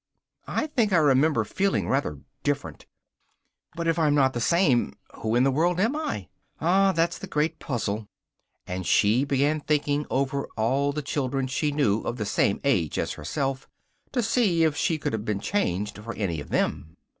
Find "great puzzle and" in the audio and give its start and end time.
7.27-8.87